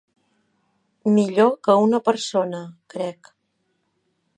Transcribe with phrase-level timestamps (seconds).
[1.19, 2.63] Millor que una persona,
[2.97, 3.35] crec.